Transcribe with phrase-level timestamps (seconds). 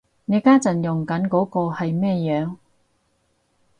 [0.25, 2.55] 你家陣用緊嗰個係咩樣